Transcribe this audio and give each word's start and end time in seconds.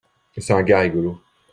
C'est 0.35 0.51
un 0.51 0.63
gars 0.63 0.79
rigolo. 0.79 1.21